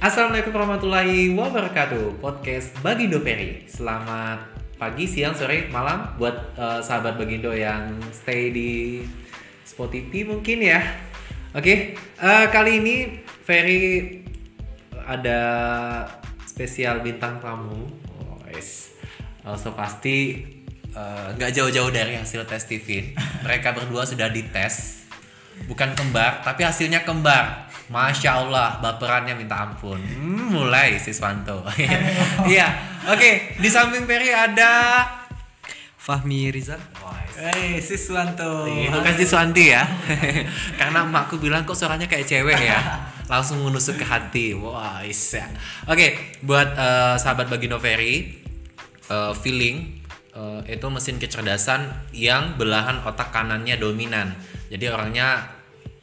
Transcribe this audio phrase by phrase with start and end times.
[0.00, 2.24] Assalamualaikum warahmatullahi wabarakatuh.
[2.24, 3.68] Podcast Bagindo Ferry.
[3.68, 4.48] Selamat
[4.80, 9.04] pagi, siang, sore, malam buat eh, sahabat Bagindo yang stay di
[9.60, 10.80] Spotify mungkin ya.
[11.52, 12.96] Oke, eh, kali ini
[13.44, 14.24] Ferry
[15.04, 15.40] ada
[16.48, 17.84] spesial bintang tamu.
[18.24, 18.96] Oh, yes.
[19.44, 20.48] Eh, so pasti
[21.36, 23.12] nggak jauh-jauh dari hasil tes TV.
[23.44, 24.99] Mereka berdua sudah dites
[25.68, 27.68] bukan kembar tapi hasilnya kembar.
[27.90, 29.98] Masya Allah baperannya minta ampun.
[29.98, 31.66] Hmm, mulai Siswanto
[32.52, 32.70] iya
[33.10, 35.02] oke di samping Peri ada
[36.00, 36.78] Fahmi Rizal.
[37.40, 38.68] Hei, Siswanto.
[38.68, 39.84] itu kan Siswanti ya.
[40.80, 42.78] Karena emakku bilang kok suaranya kayak cewek ya?
[43.32, 44.54] Langsung menusuk ke hati.
[44.54, 45.44] Wah isa
[45.90, 48.38] oke buat eh, sahabat Bagino Ferry
[49.10, 49.99] eh, feeling
[50.34, 54.34] eh, itu mesin kecerdasan yang belahan otak kanannya dominan.
[54.70, 55.50] Jadi orangnya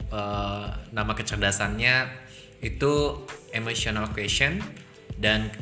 [0.08, 2.26] eh, nama kecerdasannya
[2.64, 3.22] itu
[3.54, 4.58] emotional question
[5.14, 5.52] dan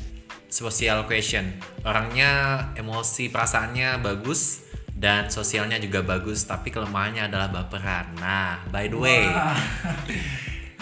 [0.49, 1.53] social question.
[1.85, 4.65] Orangnya emosi perasaannya bagus
[4.97, 8.17] dan sosialnya juga bagus tapi kelemahannya adalah baperan.
[8.17, 9.29] Nah by the way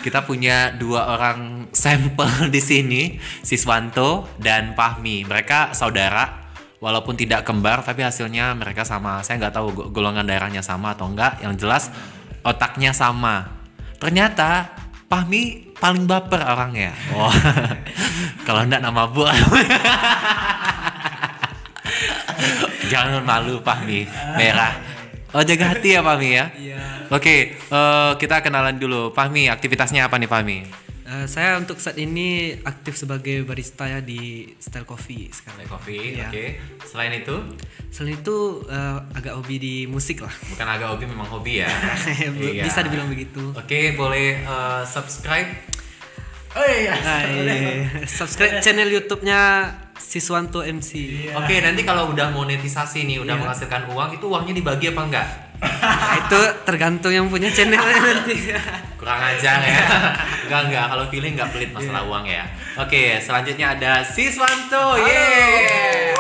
[0.05, 3.03] kita punya dua orang sampel di sini
[3.41, 6.44] Siswanto dan Pahmi mereka saudara
[6.85, 9.25] walaupun tidak kembar tapi hasilnya mereka sama.
[9.25, 11.89] Saya nggak tahu go- golongan darahnya sama atau enggak yang jelas
[12.45, 13.49] otaknya sama.
[13.97, 14.69] Ternyata
[15.09, 16.93] Pahmi paling baper orangnya.
[17.17, 17.33] Oh
[18.47, 19.25] kalau enggak nama bu.
[22.93, 24.05] Jangan malu Pahmi.
[24.37, 24.77] Merah.
[25.33, 26.47] Oh jaga hati ya Pahmi ya?
[26.53, 27.09] Iya.
[27.09, 29.17] oke eh, kita kenalan dulu.
[29.17, 34.51] Pahmi aktivitasnya apa nih Pahmi Eh, saya untuk saat ini aktif sebagai barista ya di
[34.59, 35.63] Style Coffee sekarang.
[35.71, 36.27] kopi Iya.
[36.27, 36.45] oke
[36.83, 37.37] selain itu
[37.95, 40.35] Selain itu eh, agak hobi di musik lah.
[40.51, 41.71] bukan agak hobi memang hobi ya
[42.51, 42.67] Iya.
[42.67, 43.55] Bisa dibilang begitu.
[43.55, 45.51] Oke, boleh eh, subscribe.
[46.55, 46.95] Oh iya.
[46.99, 48.07] Nah, iya.
[48.07, 50.91] Subscribe channel YouTube-nya Siswanto MC.
[51.35, 55.29] Oke, nanti kalau udah monetisasi nih, udah menghasilkan uang, itu uangnya dibagi apa enggak?
[55.63, 58.55] Nah, itu tergantung yang punya channelnya nanti.
[58.99, 59.79] Kurang ajar ya.
[60.47, 62.45] enggak enggak, kalau feeling enggak pelit masalah uang ya.
[62.81, 65.01] Oke, selanjutnya ada Siswanto.
[65.01, 66.13] Yeay.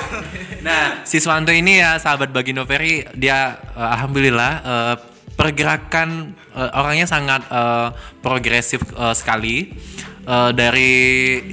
[0.64, 4.94] Nah, Siswanto ini ya sahabat Bagino Ferry, dia eh, alhamdulillah eh,
[5.36, 7.88] pergerakan eh, orangnya sangat eh,
[8.24, 9.70] progresif eh, sekali
[10.24, 10.92] Eh, dari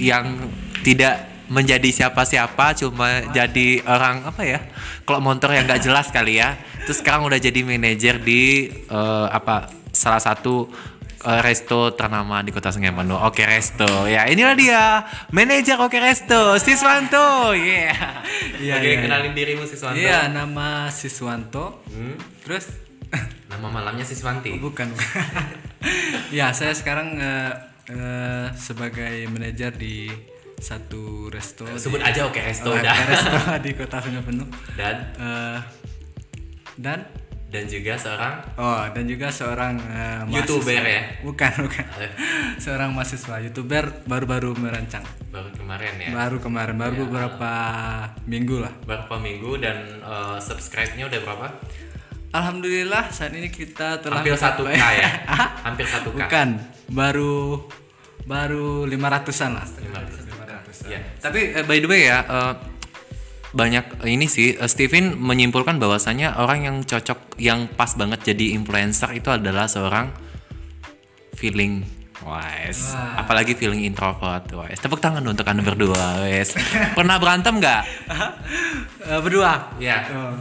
[0.00, 0.48] yang
[0.80, 4.64] tidak menjadi siapa-siapa cuma jadi orang apa ya
[5.04, 6.56] kalau motor yang nggak jelas kali ya
[6.88, 10.72] terus sekarang udah jadi manajer di eh, apa salah satu
[11.22, 13.18] resto ternama di kota Sungai Bandung.
[13.18, 13.86] Oke Resto.
[14.04, 14.84] Ya inilah dia.
[15.30, 16.58] Manajer Oke Resto.
[16.58, 17.52] Siswanto.
[17.52, 18.22] Yeah.
[18.58, 19.96] Iya, oke iya, kenalin dirimu Siswanto.
[19.96, 21.82] Iya, nama Siswanto.
[21.86, 22.66] Hmm, Terus?
[23.50, 24.56] Nama malamnya Siswanti?
[24.56, 24.88] Bukan.
[26.32, 27.52] ya, saya sekarang eh,
[27.86, 30.08] eh, sebagai manajer di
[30.56, 31.66] satu resto.
[31.72, 34.48] sebut di- aja Oke Resto Oh, resto di Kota Sungai Penuh.
[34.72, 34.96] dan?
[35.12, 35.58] Eh,
[36.74, 37.04] dan
[37.52, 40.88] dan juga seorang oh, dan juga seorang eh, YouTuber mahasiswa.
[40.88, 41.02] ya?
[41.20, 41.84] Bukan, bukan.
[42.64, 45.04] Seorang mahasiswa YouTuber baru-baru merancang.
[45.28, 47.00] baru kemarin ya Baru kemarin, baru Ya.
[47.02, 47.52] beberapa
[48.24, 48.72] minggu lah.
[48.82, 51.46] berapa minggu dan eh, subscribe-nya udah berapa?
[52.30, 55.08] Alhamdulillah saat ini kita telah Hampir satu k ya?
[55.68, 56.24] Hampir satu k.
[56.24, 56.48] Bukan,
[56.88, 57.60] baru
[58.24, 59.66] baru 500-an lah.
[59.68, 60.32] 500.
[60.32, 60.88] 500-an.
[60.88, 60.98] Ya.
[61.20, 62.52] Tapi eh, by the way ya eh,
[63.52, 69.12] banyak ini sih eh, Steven menyimpulkan bahwasanya orang yang cocok yang pas banget jadi influencer
[69.12, 70.08] itu adalah seorang
[71.36, 71.84] feeling
[72.22, 74.78] Wes, apalagi feeling introvert, wes.
[74.78, 76.54] Tepuk tangan untuk anda berdua, wes.
[76.94, 77.82] Pernah berantem nggak?
[79.02, 79.74] Eh, berdua.
[79.82, 80.38] Ya, Oh,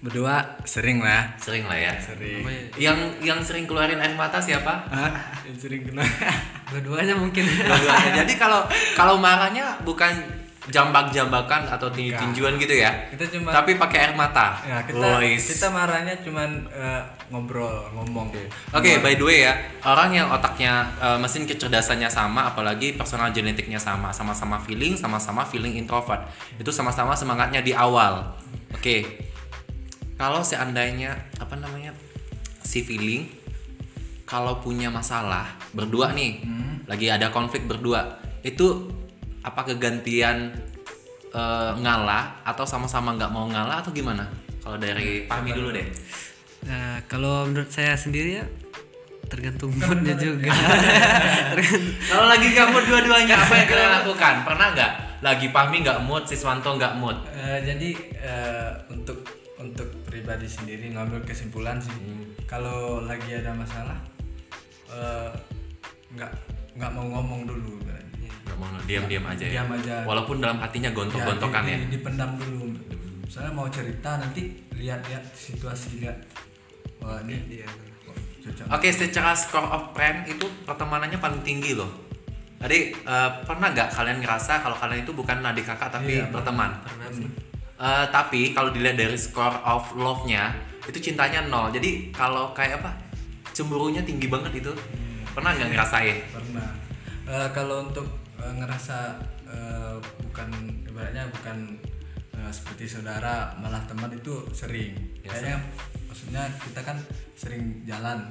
[0.00, 1.36] berdua sering lah.
[1.36, 1.92] sering lah ya.
[2.00, 2.40] Sering.
[2.80, 4.88] Yang yang sering keluarin air mata siapa?
[4.88, 5.12] Hah?
[5.60, 6.00] sering kena.
[6.72, 7.44] Dua-duanya mungkin.
[7.44, 8.24] Dua-duanya.
[8.24, 8.64] Jadi kalau
[8.96, 10.16] kalau marahnya bukan
[10.66, 12.90] jambak-jambakan atau tinju-tinjuan gitu ya.
[13.14, 14.58] Kita cuma Tapi pakai air mata.
[14.66, 15.46] ya kita Wes.
[15.54, 18.34] kita marahnya cuman eh, ngobrol, ngomong.
[18.74, 19.54] Oke, by the way ya,
[19.86, 25.78] orang yang otaknya eh, mesin kecerdasannya sama, apalagi personal genetiknya sama, sama-sama feeling, sama-sama feeling
[25.78, 26.26] introvert,
[26.58, 28.34] itu sama-sama semangatnya di awal.
[28.74, 29.22] Oke,
[30.18, 31.94] kalau seandainya apa namanya
[32.66, 33.30] si feeling,
[34.26, 36.42] kalau punya masalah berdua nih,
[36.90, 38.90] lagi ada konflik berdua, itu
[39.46, 40.50] apa kegantian
[41.30, 44.26] eh, ngalah atau sama-sama nggak mau ngalah atau gimana?
[44.58, 45.86] Kalau dari Pahmi dulu deh.
[46.66, 48.46] Nah, kalau menurut saya sendiri ya
[49.30, 50.50] tergantung moodnya juga.
[52.10, 54.34] Kalau lagi nggak mood dua-duanya apa yang kalian lakukan?
[54.42, 54.92] Pernah nggak?
[55.22, 57.14] Lagi Pahmi nggak mood, Siswanto nggak mood.
[57.34, 57.90] Eh, jadi
[58.22, 59.22] eh, untuk
[59.62, 61.94] untuk pribadi sendiri ngambil kesimpulan sih
[62.46, 63.98] kalau lagi ada masalah
[64.90, 65.30] eh,
[66.14, 66.32] nggak
[66.78, 67.82] nggak mau ngomong dulu.
[68.26, 69.52] Nggak nggak mau diam-diam aja ya.
[69.54, 69.94] Diam aja.
[70.02, 71.78] Walaupun dalam hatinya gontok-gontokan di- ya.
[71.78, 72.66] di- dipendam dulu
[73.22, 74.42] misalnya mau cerita nanti
[74.72, 76.14] lihat-lihat situasi lihat
[76.96, 77.66] wah ini Iya.
[78.40, 81.90] cocok Oke, secara score of friend itu pertemanannya paling tinggi loh.
[82.56, 86.70] Tadi eh, pernah nggak kalian ngerasa kalau kalian itu bukan adik kakak tapi Iya, berteman?
[86.80, 87.26] Pernah sih.
[87.76, 91.68] Eh, tapi kalau dilihat dari score of love-nya itu cintanya nol.
[91.68, 92.94] Jadi kalau kayak apa
[93.50, 94.70] cemburunya tinggi banget itu.
[95.28, 96.16] Pernah nggak ngerasain?
[96.30, 96.68] pernah
[97.26, 98.06] Eh, kalau untuk
[98.38, 100.48] eh, ngerasa eh, bukan
[100.86, 101.74] ibaratnya bukan
[102.32, 105.58] eh, seperti saudara malah teman itu sering Ya, kayaknya
[106.06, 106.94] maksudnya kita kan
[107.34, 108.30] sering jalan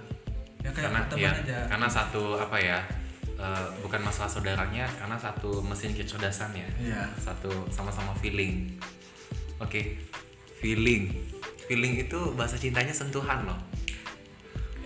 [0.63, 2.79] ya kayak Karena teman ya, aja karena satu apa ya?
[3.35, 6.69] eh, bukan masalah saudaranya karena satu mesin kecerdasan ya.
[6.79, 7.03] Iya.
[7.19, 8.79] Satu sama-sama feeling.
[9.59, 9.99] Oke.
[10.55, 11.11] Feeling.
[11.67, 13.59] Feeling itu bahasa cintanya sentuhan loh.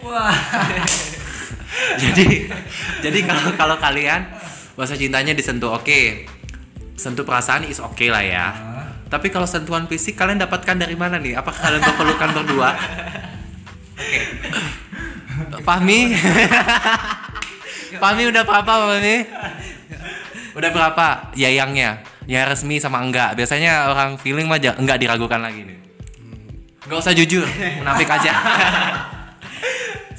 [0.02, 0.34] wah
[2.04, 2.28] jadi
[3.00, 4.28] jadi kalau kalau kalian
[4.76, 6.28] bahasa cintanya disentuh oke.
[7.00, 8.48] Sentuh perasaan is oke lah ya.
[9.10, 11.40] Tapi kalau sentuhan fisik kalian dapatkan dari mana nih?
[11.40, 12.70] Apakah kalian berpelukan berdua?
[13.98, 14.22] Oke.
[15.66, 16.14] Fahmi?
[18.02, 19.18] Fahmi udah berapa Fahmi?
[20.54, 21.08] Udah berapa?
[21.34, 22.04] Yayangnya?
[22.30, 23.34] Yang resmi sama enggak?
[23.34, 25.80] Biasanya orang feeling mah ja- enggak diragukan lagi nih.
[26.90, 27.46] Nggak usah jujur
[27.78, 28.34] munafik aja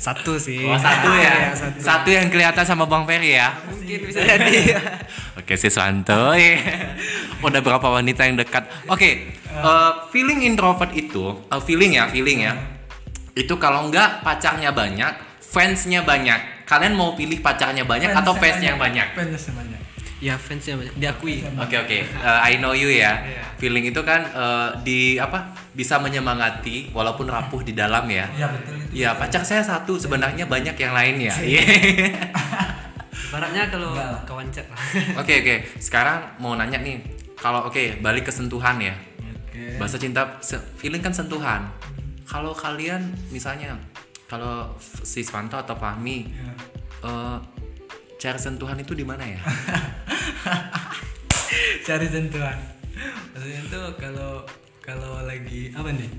[0.00, 0.64] Satu sih.
[0.64, 1.76] Oh satu ya, Iya, satu.
[1.76, 3.52] satu yang kelihatan sama Bang Ferry ya.
[3.68, 4.80] Mungkin bisa jadi.
[5.38, 6.96] Oke Siswanto, iya.
[7.44, 8.64] udah berapa wanita yang dekat?
[8.88, 12.56] Oke, eh, feeling introvert itu, eh, feeling ya, feeling ya.
[13.36, 15.12] Itu kalau nggak pacarnya banyak,
[15.44, 16.64] fansnya banyak.
[16.64, 19.04] Kalian mau pilih pacarnya banyak atau fansnya yang banyak?
[19.12, 19.79] fansnya banyak
[20.20, 20.94] ya fansnya banyak.
[20.94, 21.40] Diakui.
[21.56, 23.16] Oke oke, Eh, I know you ya.
[23.18, 23.42] Iya.
[23.56, 25.50] Feeling itu kan eh, di apa?
[25.70, 28.28] Bisa menyemangati walaupun rapuh di dalam ya.
[28.30, 31.34] iya betul itu Iya, pacar saya satu, sebenarnya banyak yang lain ya.
[31.40, 31.62] Iya.
[33.30, 33.94] Baratnya kalau
[34.24, 34.78] kawan chat lah.
[35.16, 36.98] Oke oke, sekarang mau nanya nih,
[37.34, 40.42] kalau oke balik ke sentuhan ya, oke bahasa cinta
[40.74, 41.70] feeling kan sentuhan.
[42.26, 43.78] Kalau kalian misalnya,
[44.26, 46.52] kalau si Swanto atau Fahmi, Iya.
[47.02, 47.36] eh,
[48.18, 49.38] cara sentuhan itu di mana ya?
[51.86, 52.56] cari sentuhan
[53.32, 54.32] maksudnya tuh kalau
[54.80, 56.10] kalau lagi apa nih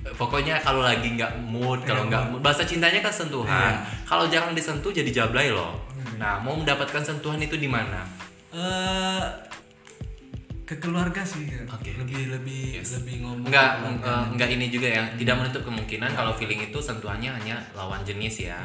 [0.00, 3.52] Pokoknya kalau lagi nggak mood, kalau nggak mood, bahasa cintanya kan sentuhan.
[3.52, 3.84] Iya.
[4.08, 5.76] Kalau jangan disentuh jadi jablay loh.
[6.16, 8.08] Nah, mau mendapatkan sentuhan itu di mana?
[8.48, 9.20] eh
[10.64, 12.96] ke keluarga sih Oke, lebih lebih Yes.
[12.96, 14.24] lebih ngomong keluarga.
[14.32, 15.04] enggak ini juga ya.
[15.12, 18.56] Tidak menutup kemungkinan kalau feeling itu sentuhannya hanya lawan jenis ya.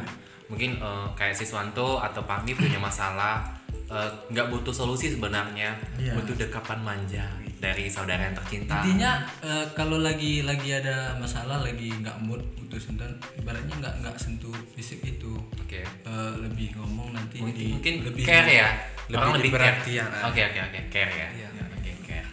[0.47, 3.43] Mungkin eh, kayak Siswanto atau Pahmi punya masalah
[3.85, 6.13] eh, nggak butuh solusi sebenarnya, Iya.
[6.13, 7.25] butuh dekapan manja
[7.55, 8.79] dari saudara yang tercinta.
[8.79, 14.15] intinya eh, kalau lagi lagi ada masalah lagi nggak mood putus sentuhan ibaratnya nggak nggak
[14.15, 15.81] sentuh fisik itu Oke.
[15.81, 18.69] Eh, lebih ngomong nanti Mungkin, di- mungkin lebih care ya.
[19.05, 19.57] lebih Orang lebih care.
[19.71, 21.27] perhatian Oke oke oke care ya.
[21.31, 21.49] Iya.
[21.71, 22.29] Oke care.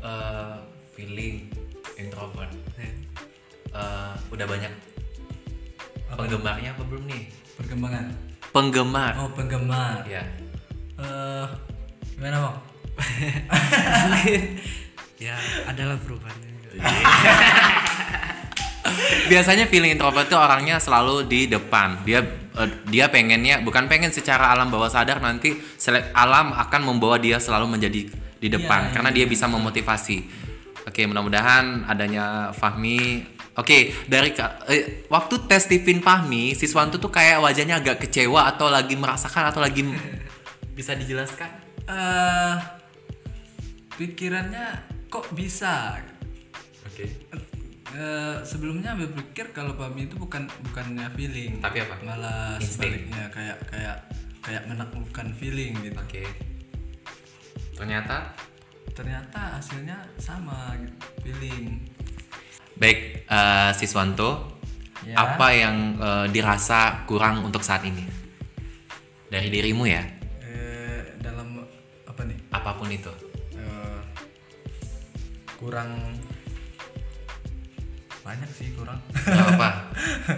[0.00, 0.56] Eh,
[0.92, 1.36] feeling
[1.96, 2.52] introvert.
[2.76, 4.72] Eh, udah banyak
[6.06, 6.20] Apa?
[6.20, 7.22] penggemarnya apa belum nih?
[7.54, 8.10] perkembangan
[8.54, 9.18] Penggemar.
[9.18, 10.06] oh penggemar.
[10.06, 10.22] Ya.
[11.02, 11.46] eh
[12.14, 12.56] gimana bang?
[15.24, 16.52] Ya adalah perubahannya.
[19.32, 22.04] biasanya feeling introvert tuh orangnya selalu di depan.
[22.04, 22.20] Dia
[22.60, 27.40] eh, dia pengennya bukan pengen secara alam bawah sadar nanti selek alam akan membawa dia
[27.40, 28.90] selalu menjadi di depan.
[28.90, 30.44] Iya, karena dia bisa memotivasi.
[30.84, 37.38] Oke mudah-mudahan adanya Fahmi oke dari ka- eh, waktu tes Stephen Fahmi siswanto tuh kayak
[37.38, 39.82] wajahnya agak kecewa atau lagi merasakan atau lagi
[40.78, 41.50] bisa dijelaskan?
[41.84, 42.54] Eh
[43.94, 44.66] pikirannya
[45.06, 46.02] kok bisa?
[46.84, 47.06] Oke.
[47.94, 51.94] Eh, sebelumnya berpikir kalau pahmi itu bukan bukannya feeling Tapi apa?
[52.02, 52.90] malah Insting.
[52.90, 53.96] sebaliknya kayak kayak
[54.42, 55.94] kayak menaklukkan feeling gitu.
[55.94, 56.26] Oke.
[57.72, 58.34] Ternyata?
[58.90, 61.82] Ternyata hasilnya sama gitu, feeling
[62.74, 64.50] Baik, eh, Siswanto,
[65.04, 65.20] Ya.
[65.20, 68.02] apa yang eh, dirasa kurang untuk saat ini
[69.26, 70.00] dari dirimu ya,
[70.40, 71.60] eh, dalam
[72.04, 73.12] apa nih apa pun itu.
[73.52, 74.00] Eh,
[75.54, 75.92] kurang
[78.20, 79.68] banyak sih kurang Gak apa,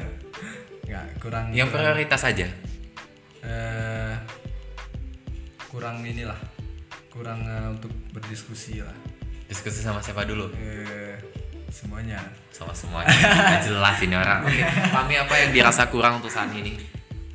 [0.86, 2.50] nggak kurang yang kurang, prioritas saja.
[3.40, 4.14] eh,
[5.68, 6.36] kurang inilah
[7.08, 8.96] kurang eh, untuk berdiskusi lah
[9.46, 10.50] Diskusi sama siapa dulu?
[10.52, 11.15] eh,
[11.76, 13.12] semuanya Sama semuanya.
[13.12, 14.40] Nggak jelas ini orang.
[14.42, 16.72] Oke, Kami apa yang dirasa kurang untuk saat ini?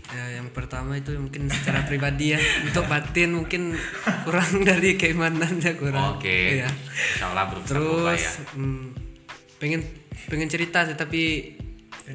[0.10, 3.78] Ya, yang pertama itu mungkin secara pribadi ya untuk batin mungkin
[4.26, 6.18] kurang dari keimanannya kurang.
[6.18, 6.68] Oke, Iya.
[6.68, 8.34] Insya Allah berusaha berubah Terus ya.
[8.58, 8.84] hmm,
[9.56, 9.82] pengen
[10.28, 11.22] pengen cerita sih tapi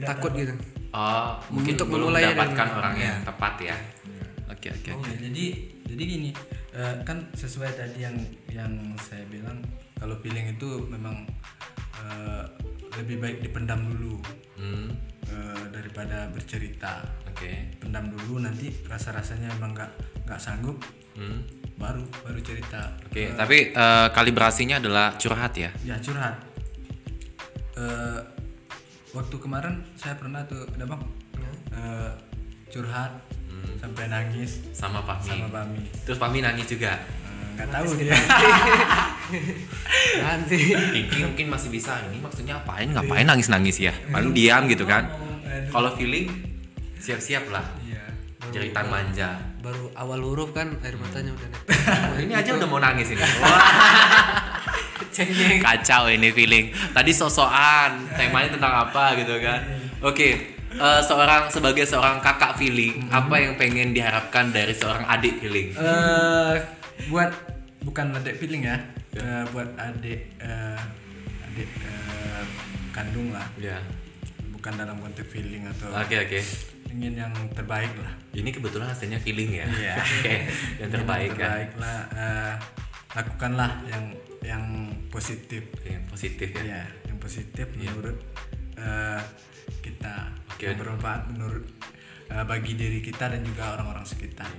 [0.03, 0.53] takut gitu.
[0.91, 3.05] Oh, mungkin Untuk belum memulai mendapatkan dari- orang ya.
[3.07, 3.77] yang tepat ya.
[4.47, 4.91] Oke oke.
[4.93, 5.45] Oh, ya, jadi
[5.87, 6.31] jadi gini
[6.73, 8.17] eh, kan sesuai tadi yang
[8.51, 9.63] yang saya bilang
[9.97, 11.25] kalau feeling itu memang
[12.01, 12.45] eh,
[13.01, 14.21] lebih baik dipendam dulu.
[14.57, 14.89] Hmm,
[15.29, 17.05] eh, daripada bercerita.
[17.29, 17.77] Oke.
[17.77, 19.93] pendam dulu nanti rasa rasanya emang nggak
[20.25, 20.81] nggak sanggup.
[21.17, 21.45] Hmm.
[21.77, 22.97] baru baru cerita.
[23.05, 25.69] Oke, tapi eh, kalibrasinya adalah curhat ya.
[25.85, 26.41] ya curhat.
[27.77, 28.21] Eh,
[29.13, 31.03] waktu kemarin saya pernah tuh ada bang?
[31.77, 32.13] Eh,
[32.73, 33.13] curhat
[33.77, 34.65] sampai nangis.
[34.73, 35.29] Sama Fahmi.
[35.29, 36.97] sama Bami Terus Fahmi nangis juga.
[37.57, 38.13] Nggak tahu dia
[40.23, 40.59] nanti
[40.93, 41.99] Kiki mungkin masih bisa.
[42.07, 42.89] Ini maksudnya apain?
[42.89, 43.93] Ngapain nangis-nangis ya?
[44.09, 45.09] Paling diam gitu kan.
[45.67, 46.29] Kalau feeling
[46.97, 47.65] siap-siap lah.
[47.83, 48.03] iya
[48.47, 49.35] Jeritan manja.
[49.59, 51.75] baru awal huruf kan air matanya udah netes
[52.23, 53.19] Ini aja udah mau nangis ini.
[55.11, 55.59] Cengeng.
[55.59, 56.71] Kacau ini feeling.
[56.93, 59.59] Tadi sosokan, temanya tentang apa gitu kan.
[60.05, 60.29] Oke,
[60.71, 65.73] eh, seorang sebagai seorang kakak feeling, apa yang pengen diharapkan dari seorang adik feeling?
[65.73, 66.55] eh
[67.07, 67.31] buat
[67.83, 68.79] bukan adik feeling ya
[69.17, 70.81] Eh, buat adik eh,
[71.49, 72.45] adik eh,
[72.93, 73.81] kandung lah Ya.
[74.53, 76.37] bukan dalam konteks feeling atau Oke oke.
[76.93, 79.65] ingin yang terbaik lah Ini kebetulan hasilnya feeling ya.
[79.65, 79.95] Iya.
[80.21, 80.37] Oke,
[80.77, 81.49] yang terbaik yang ya.
[81.49, 82.55] terbaik lah eh,
[83.17, 84.05] lakukanlah yang
[84.45, 84.65] yang
[85.09, 86.63] positif yang positif ya.
[86.63, 88.21] ya yang positif menurut
[88.77, 89.21] eh,
[89.81, 90.69] kita Oke.
[90.69, 91.65] yang bermanfaat menurut
[92.29, 94.53] eh, bagi diri kita dan juga orang-orang sekitar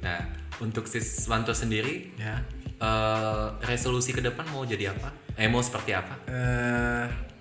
[0.00, 0.18] Nah,
[0.62, 2.38] untuk Siswanto sendiri, ya
[2.78, 5.10] eh, resolusi ke depan mau jadi apa?
[5.34, 6.14] Eh, mau seperti apa?
[6.30, 7.32] eh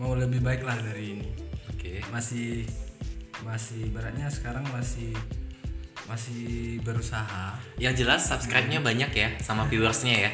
[0.00, 1.28] mau lebih baik lah dari ini
[1.68, 2.00] Oke.
[2.08, 2.64] masih
[3.44, 5.12] masih beratnya sekarang masih
[6.08, 10.32] masih berusaha Yang jelas subscribe-nya banyak ya sama viewersnya ya.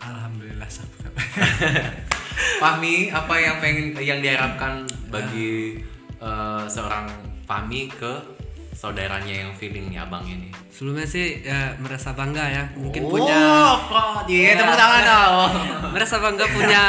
[0.00, 1.12] alhamdulillah subscribe
[2.60, 5.80] Fahmi, apa yang pengen yang diharapkan bagi
[6.16, 7.08] eh, seorang
[7.44, 8.39] Fahmi ke
[8.80, 10.48] saudaranya yang feeling nih abang ini?
[10.72, 13.36] sebelumnya sih ya merasa bangga ya mungkin oh, punya
[13.84, 15.50] kok dia tepuk tangan dong.
[15.94, 16.82] merasa bangga punya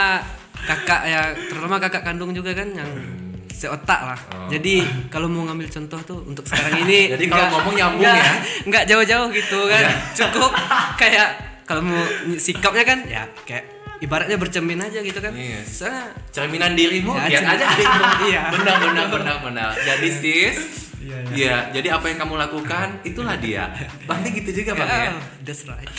[0.61, 2.87] kakak ya terutama kakak kandung juga kan yang
[3.51, 4.81] seotak lah jadi
[5.11, 8.33] kalau mau ngambil contoh tuh untuk sekarang ini Jadi kalau ngomong nyambung ya?
[8.63, 9.83] nggak jauh-jauh gitu kan
[10.17, 10.51] cukup
[10.95, 11.27] kayak
[11.61, 12.01] kalau mau
[12.35, 13.67] sikapnya kan ya kayak
[13.99, 15.61] ibaratnya bercermin aja gitu kan Iya.
[15.61, 17.53] soalnya cerminan dirimu Ya, lihat cermin.
[17.53, 18.41] aja adikmu Iya.
[18.49, 20.57] benar benar benar benar jadi sis
[21.01, 21.57] Iya, iya.
[21.73, 23.73] Jadi apa yang kamu lakukan itulah dia.
[24.05, 25.11] Pasti gitu juga bang ya?
[25.45, 25.89] That's right.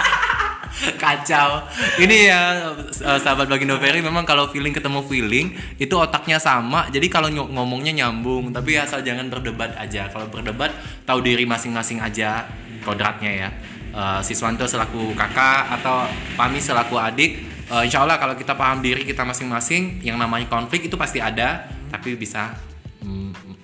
[1.00, 1.64] Kacau.
[1.96, 2.40] Ini ya
[2.84, 5.46] eh, sahabat bagi Noveri memang kalau feeling ketemu feeling
[5.76, 10.08] itu otaknya sama jadi kalau ny- ngomongnya nyambung tapi asal jangan berdebat aja.
[10.12, 10.72] Kalau berdebat
[11.08, 12.44] tahu diri masing-masing aja
[12.84, 13.48] kodratnya ya.
[13.96, 16.04] Eh, Siswanto selaku kakak atau
[16.36, 17.40] Pami selaku adik
[17.72, 21.64] eh, Insya Allah kalau kita paham diri kita masing-masing yang namanya konflik itu pasti ada
[21.88, 22.52] tapi bisa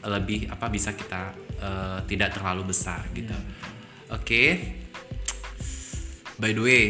[0.03, 3.35] lebih apa bisa kita eh, tidak terlalu besar gitu.
[4.11, 4.43] Oke.
[6.43, 6.85] By the way,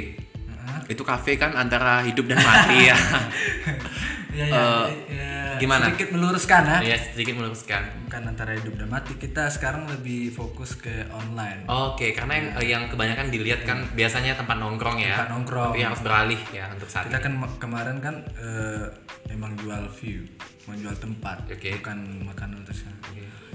[0.89, 2.97] itu kafe kan antara hidup dan mati ya.
[4.33, 5.85] ya, Eh, ya, gimana?
[5.87, 7.83] sedikit meluruskan ya ya sedikit meluruskan.
[8.05, 12.83] bukan antara hidup dan mati kita sekarang lebih fokus ke online Oke, karena yang, yang
[12.87, 15.17] kebanyakan dilihat kan biasanya tempat nongkrong ya.
[15.19, 15.71] Tempat nongkrong.
[15.71, 17.25] Tapi harus beralih ya untuk saat kita ini.
[17.25, 18.85] kan ma- kemarin kan eh,
[19.29, 20.25] memang jual view
[20.63, 21.77] menjual tempat Oke.
[21.77, 22.85] bukan makanan terus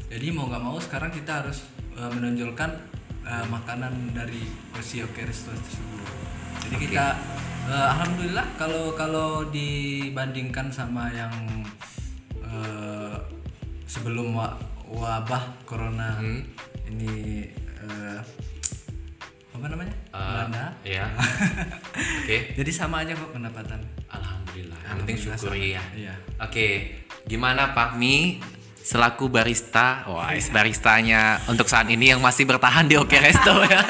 [0.07, 2.69] jadi mau nggak mau sekarang kita harus eh, menonjolkan
[3.23, 4.41] eh, makanan dari
[4.71, 6.05] versi Oke Resto tersebut
[6.63, 7.05] jadi kita
[7.67, 11.31] eh, alhamdulillah kalau kalau dibandingkan sama yang
[12.39, 13.15] eh,
[13.85, 14.55] sebelum wa-
[14.87, 16.41] wabah corona Hmm.
[16.87, 17.43] ini
[17.83, 18.19] eh,
[19.51, 21.05] apa namanya Eh, Belanda Ya.
[22.23, 22.37] Oke.
[22.55, 23.81] jadi sama aja kok pendapatan.
[24.07, 24.79] Alhamdulillah.
[24.81, 25.83] Yang penting syukuri ya.
[25.93, 26.13] Iya.
[26.39, 26.67] Oke,
[27.25, 28.39] gimana Pak Mi
[28.77, 30.07] selaku barista?
[30.07, 33.81] Wah, is baristanya untuk saat ini yang masih bertahan di Oke Resto ya.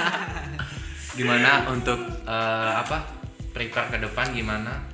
[1.20, 3.17] gimana untuk eh, apa?
[3.58, 4.86] Prepare ke depan gimana?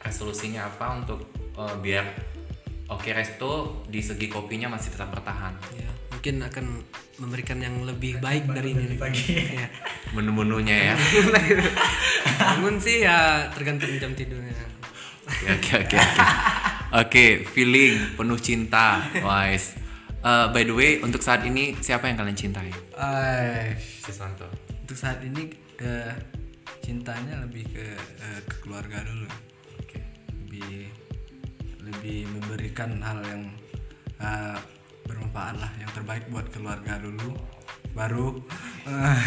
[0.00, 1.28] Resolusinya apa untuk
[1.60, 2.04] eh, biar
[2.88, 5.52] Oke Resto di segi kopinya masih tetap bertahan?
[5.76, 6.66] ya mungkin akan
[7.20, 9.68] memberikan yang lebih baik dari ini pagi ya.
[10.16, 10.94] Menu-menunya ya.
[12.40, 14.52] bangun sih ya tergantung jam tidurnya
[15.28, 16.24] Oke oke oke oke.
[16.90, 19.78] Oke, feeling penuh cinta, wise.
[20.20, 22.68] Eh, by the way, untuk saat ini siapa yang kalian cintai?
[22.98, 24.50] Ay, Siswanto.
[24.82, 26.39] untuk saat ini eh,
[26.80, 29.28] cintanya lebih ke, eh, ke keluarga dulu.
[30.32, 30.88] Lebih
[31.80, 33.42] lebih memberikan hal yang
[34.20, 34.56] eh,
[35.06, 37.36] bermanfaat lah, yang terbaik buat keluarga dulu.
[37.92, 38.40] Baru
[38.86, 39.18] eh,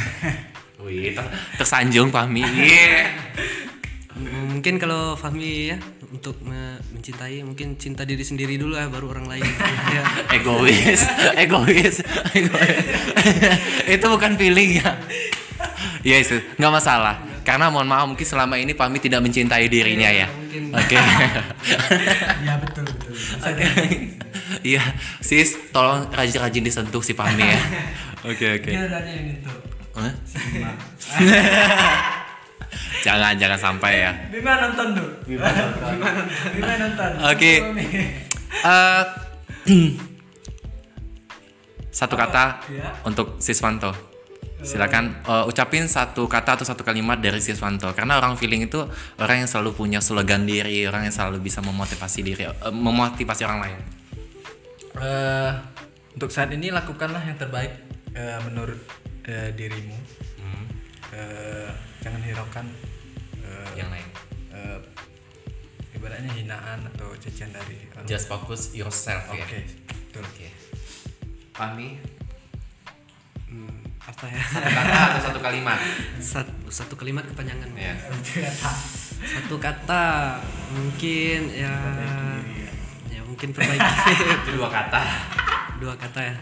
[0.83, 2.43] Wih, ter- tersanjung Fahmi.
[2.67, 3.09] Iya.
[4.53, 5.77] Mungkin kalau Fahmi ya
[6.13, 9.49] untuk me- mencintai mungkin cinta diri sendiri dulu lah baru orang lain
[9.89, 10.03] ya
[10.37, 11.01] egois
[11.33, 11.95] egois
[12.37, 12.85] egois
[13.89, 14.93] itu bukan feeling ya
[16.05, 20.27] ya itu nggak masalah karena mohon maaf mungkin selama ini Pami tidak mencintai dirinya ya
[20.71, 20.97] oke
[22.43, 23.11] Iya betul betul.
[24.63, 24.83] iya
[25.19, 27.59] sis tolong rajin-rajin disentuh si Pami ya
[28.31, 28.71] oke oke
[33.05, 35.07] jangan jangan sampai ya Bima nonton tuh.
[35.27, 35.93] Bima nonton.
[36.57, 37.09] Bima nonton.
[37.29, 37.53] Oke.
[38.63, 39.03] Eh,
[41.93, 42.89] satu kata Ya.
[43.05, 43.93] untuk Siswanto.
[44.63, 47.91] Silakan eh, ucapin satu kata atau satu kalimat dari Siswanto.
[47.91, 48.79] Karena orang feeling itu
[49.19, 53.59] orang yang selalu punya slogan diri, orang yang selalu bisa memotivasi diri, eh, memotivasi orang
[53.61, 53.79] lain.
[54.93, 55.51] Eh,
[56.13, 57.73] untuk saat ini lakukanlah yang terbaik
[58.13, 58.79] eh, menurut
[59.25, 59.97] eh, dirimu.
[61.13, 61.69] Eh,
[62.01, 62.65] jangan hiraukan
[63.37, 64.07] eh, Yang lain.
[64.49, 64.79] eh,
[65.93, 67.77] ibaratnya hinaan atau cacian dari.
[68.03, 69.45] Just focus yourself Oke, ya.
[70.09, 70.25] betul.
[70.25, 70.47] Oke.
[71.53, 72.22] Pami, Hmm,
[74.03, 75.79] apa ya satu kata atau satu kalimat?
[76.17, 77.95] satu, satu kalimat kepanjangan Ya.
[79.23, 80.35] satu kata
[80.71, 81.71] mungkin ya
[83.07, 83.91] ya mungkin perbaiki
[84.43, 85.01] Itu dua kata.
[85.79, 86.35] dua kata ya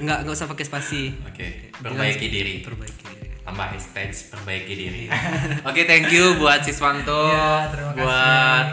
[0.00, 1.72] nggak nggak usah pakai spasi Oke.
[1.74, 2.54] Perbaiki diri.
[2.60, 3.01] perbaiki diri
[3.42, 5.04] tambah hashtag perbaiki diri.
[5.68, 7.66] Oke, thank you buat Siswanto, Ya,
[7.98, 8.66] buat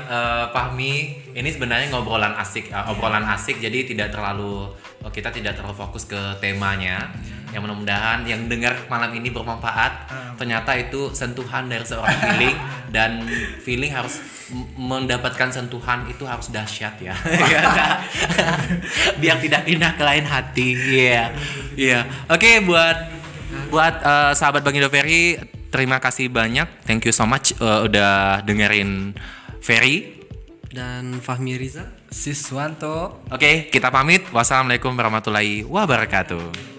[0.54, 1.26] Fahmi.
[1.34, 3.58] Ini sebenarnya ngobrolan asik, eh, obrolan asik.
[3.58, 4.70] Jadi tidak terlalu
[5.02, 7.10] eh, kita tidak terlalu fokus ke temanya.
[7.50, 10.06] Yang mudah-mudahan yang dengar malam ini bermanfaat.
[10.38, 12.58] Ternyata itu sentuhan dari seorang feeling
[12.96, 13.26] dan
[13.66, 14.22] feeling harus
[14.78, 17.18] mendapatkan sentuhan itu harus dahsyat ya.
[17.50, 17.66] Iya.
[19.18, 20.78] Biar tidak pindah ke lain hati.
[20.78, 21.34] Iya.
[21.74, 22.00] Iya.
[22.30, 23.19] Oke, buat
[23.70, 25.38] buat eh, sahabat Bang Indo Ferry
[25.70, 26.86] terima kasih banyak.
[26.90, 29.14] Thank you so much eh, udah dengerin
[29.62, 30.18] Ferry.
[30.70, 33.26] Dan Fahmi Riza Siswanto.
[33.30, 34.26] Oke kita pamit.
[34.30, 36.78] Wassalamualaikum warahmatullahi wabarakatuh